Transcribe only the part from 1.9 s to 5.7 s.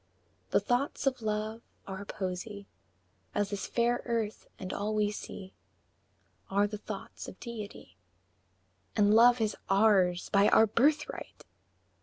Poesy, As this fair earth and all we see